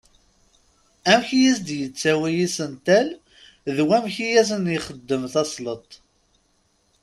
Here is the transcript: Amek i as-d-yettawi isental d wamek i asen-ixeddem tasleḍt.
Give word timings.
Amek 1.11 1.29
i 1.37 1.41
as-d-yettawi 1.51 2.31
isental 2.45 3.07
d 3.75 3.77
wamek 3.87 4.15
i 4.25 4.27
asen-ixeddem 4.41 5.23
tasleḍt. 5.33 5.91